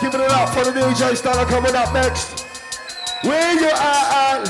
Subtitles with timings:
[0.00, 2.46] Giving it up for the DJ Styler coming up next.
[3.22, 4.44] Where you at?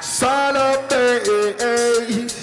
[0.00, 2.39] Sign up, babe.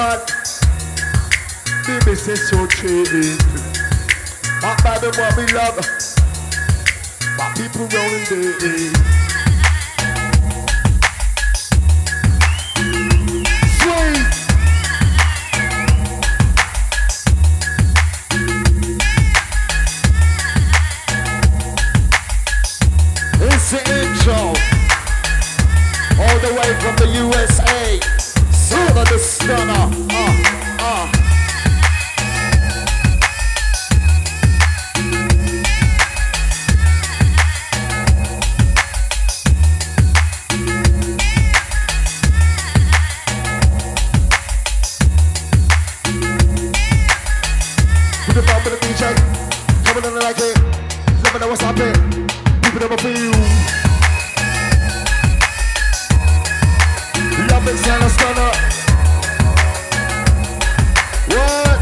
[0.00, 0.18] man.
[1.84, 3.36] The missus so cheating.
[4.62, 5.76] My by the mommy love.
[7.36, 8.24] My people rolling
[8.60, 9.29] day.
[51.32, 51.94] Remember that what's happening.
[52.60, 53.30] Keep it up for you.
[57.46, 58.48] Love it, Santa Stunna.
[61.30, 61.78] What?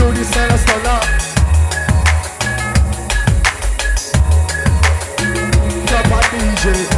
[0.00, 0.24] Looney
[5.86, 6.93] Drop my DJ.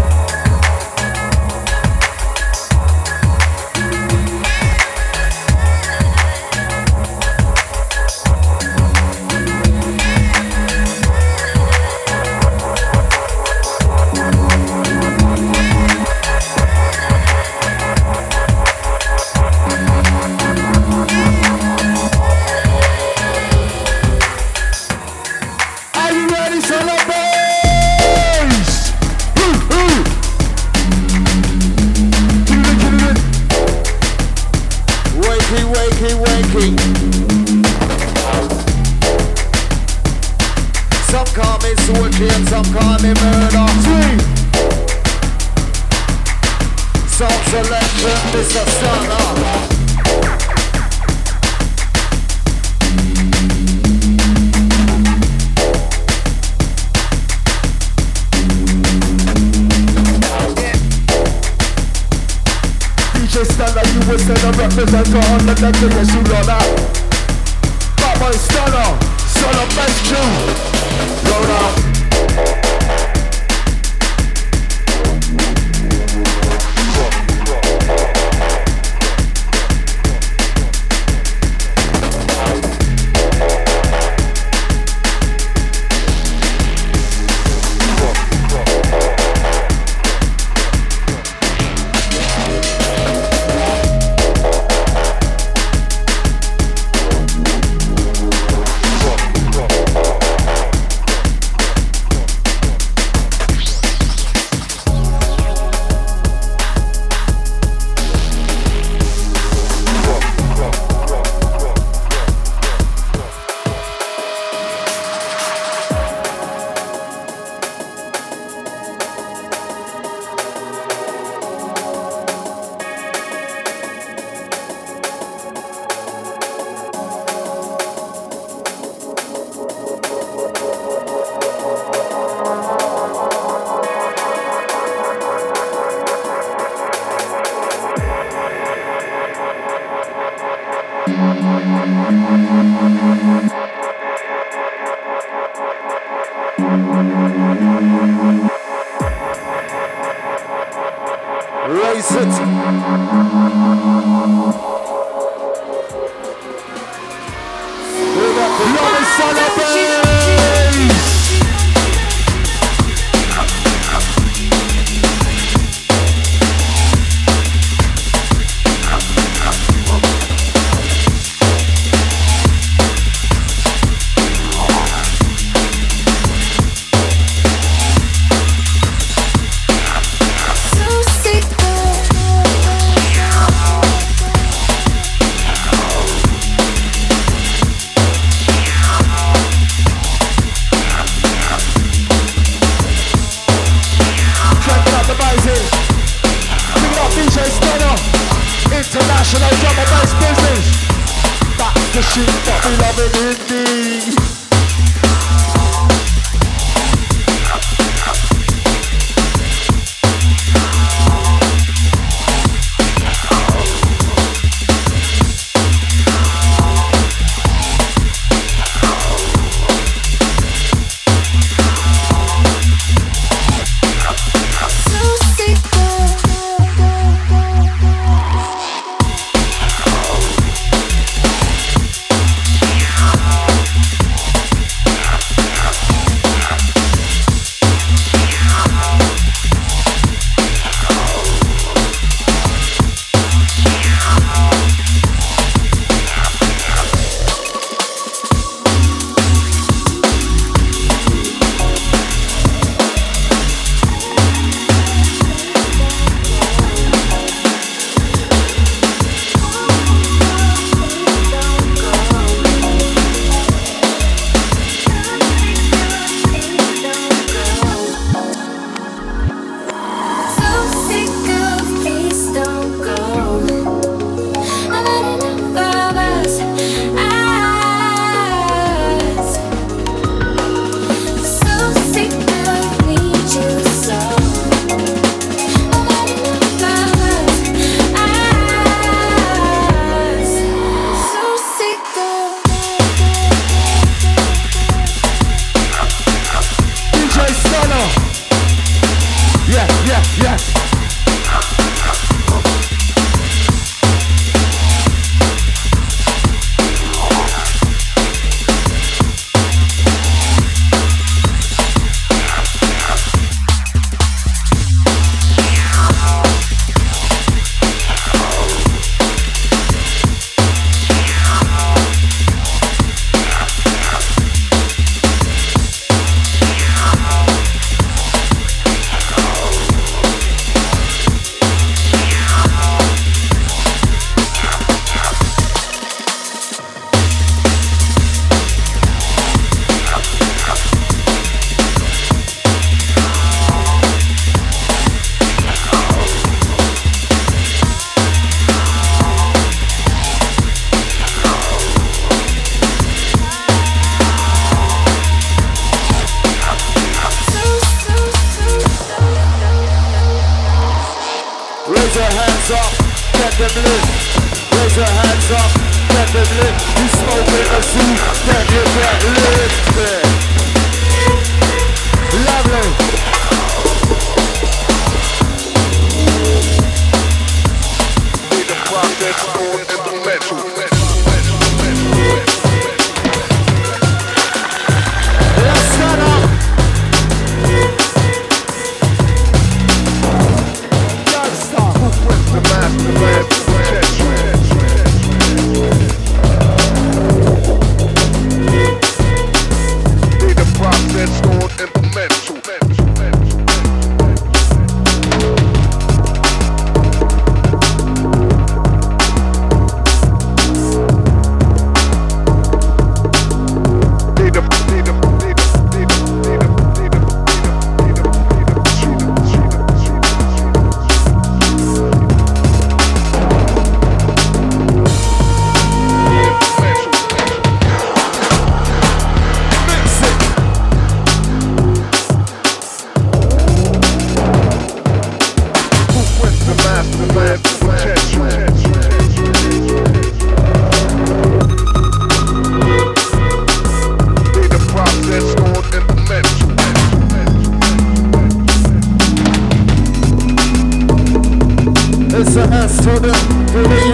[452.82, 453.12] to the,
[453.52, 453.85] to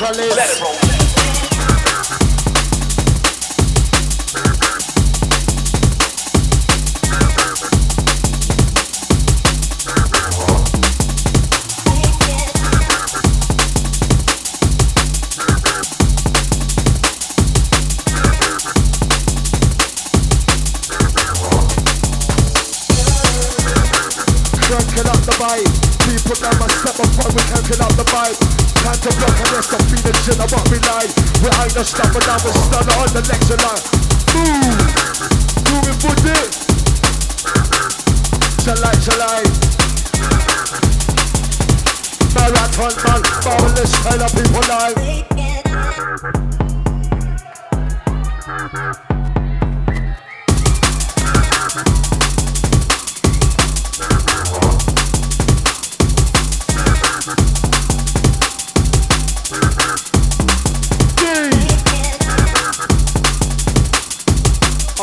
[0.00, 0.31] man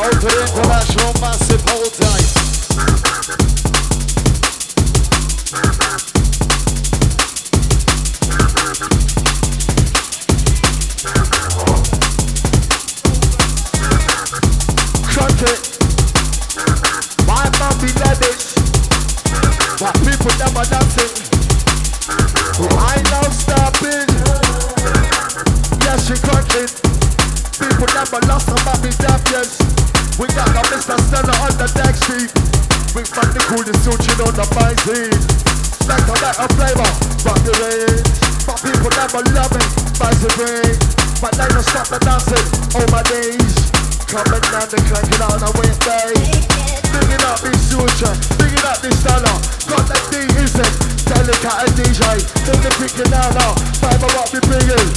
[0.02, 2.19] Out to the international massive hotel.
[34.84, 35.20] please.
[35.84, 36.90] Like a light of flavor,
[37.26, 38.08] rock the rings.
[38.48, 39.64] My people never love me,
[39.98, 40.76] fancy ring.
[41.20, 43.56] My name will stop the dancing on my knees.
[44.08, 46.16] Coming down the clanking on a Wednesday.
[46.96, 49.36] Bringing up this future, bringing up this dollar.
[49.68, 50.72] Got the D is it,
[51.04, 52.02] delicate and DJ.
[52.48, 53.52] Bring the picking down now,
[53.84, 54.88] five of what we bringing.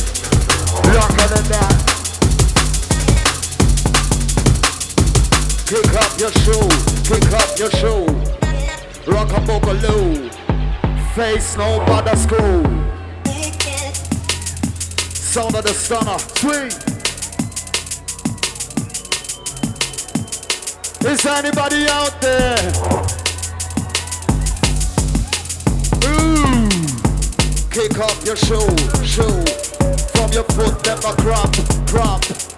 [0.96, 1.76] Longer than that.
[5.68, 6.68] Pick up your shoe,
[7.04, 8.33] pick up your shoe.
[9.06, 10.32] Rock a boogaloo.
[11.14, 12.64] Face no bother school.
[15.14, 16.18] Sound of the Stunna.
[16.38, 16.74] Sweet.
[21.06, 22.58] Is anybody out there?
[26.06, 26.70] Ooh.
[27.72, 28.70] Kick off your shoe,
[29.04, 29.44] shoe.
[30.14, 31.54] From your foot, never crop,
[31.88, 32.53] crop.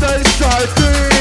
[0.00, 1.19] they strive to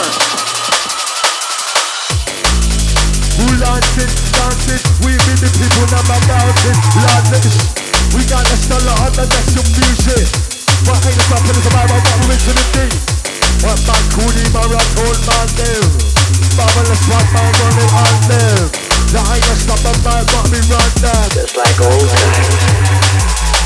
[0.00, 0.40] goes there?
[3.40, 4.82] Who dancing, dancing?
[5.04, 6.78] We be the people that are dancing.
[7.04, 7.24] Lord,
[8.16, 10.28] we got the stellar on the next music.
[10.84, 12.92] But ain't the us about what we're into the thing.
[13.64, 13.76] What
[15.28, 15.72] man do?
[16.56, 18.16] Marvelous what man running on.
[18.28, 19.20] The
[19.56, 19.92] stop the
[20.32, 20.90] got me run.
[21.32, 23.59] Just like old times.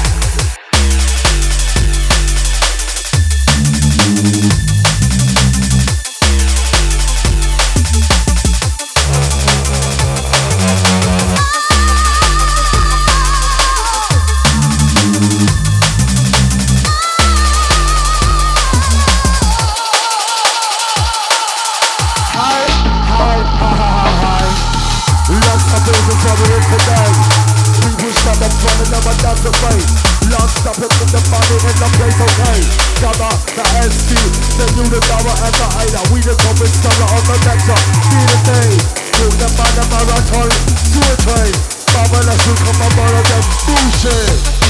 [30.75, 32.59] happens when the money in the place, okay?
[32.99, 34.11] Gather the SG,
[34.59, 36.05] the new, the dollar, and the hater.
[36.11, 37.81] We the top installer on the nectar.
[38.11, 38.70] Be the day,
[39.14, 41.55] do the man a marathon, to a train.
[41.95, 44.63] Let's come and borrow them bullshit.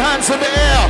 [0.00, 0.84] Hands in the air.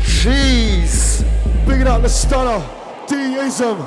[0.00, 1.24] Jeez.
[1.66, 2.62] Big it up the Stunna.
[3.08, 3.78] D-ism.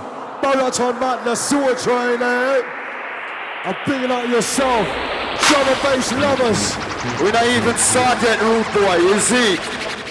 [0.42, 2.62] Marathon man, the sewer train, eh?
[3.64, 4.86] I'm thinking out yourself.
[5.48, 6.76] Drum and bass lovers.
[7.22, 9.58] We're not even started yet, rude boy, you see?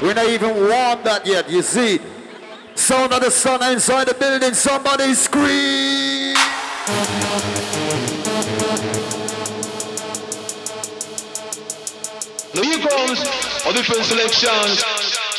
[0.01, 2.01] We're not even warm that yet, you see?
[2.75, 6.22] Sound of the sun inside the building, somebody scream!
[6.85, 6.95] Now
[12.63, 13.21] here comes
[13.67, 15.32] a different selection.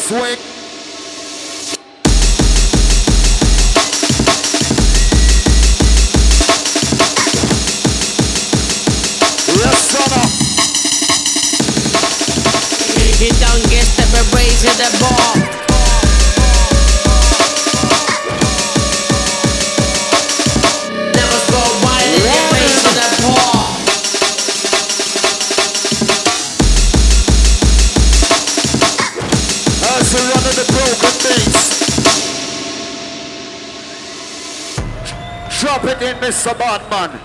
[0.00, 0.38] next week.
[9.58, 9.92] Yes,
[13.20, 14.99] you don't get the raise it.
[36.20, 36.56] Mr.
[36.58, 37.18] Batman.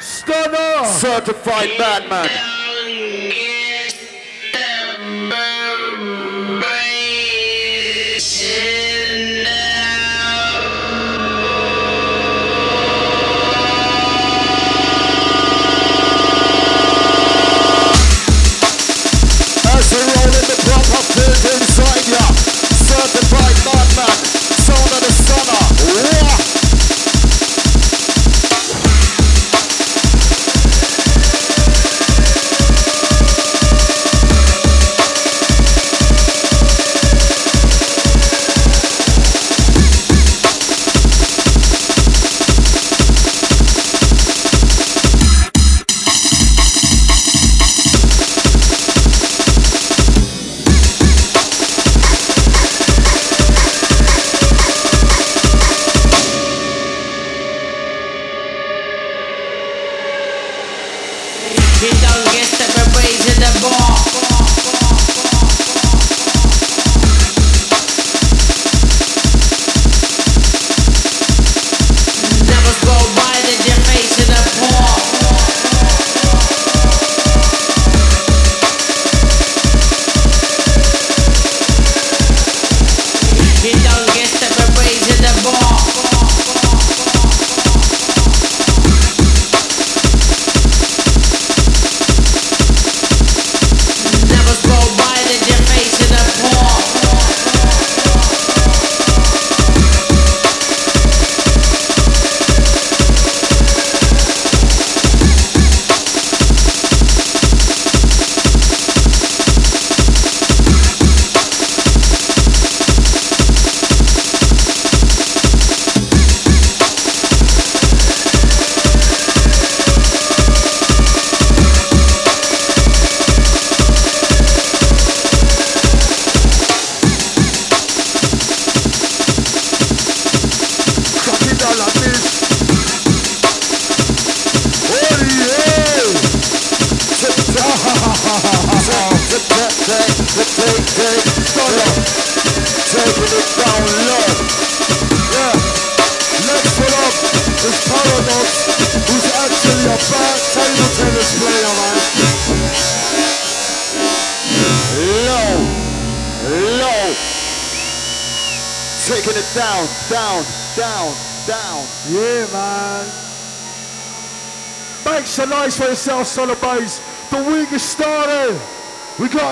[0.00, 0.84] Stunna.
[0.86, 2.53] Certified Batman.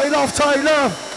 [0.03, 1.12] Tight left, tight left.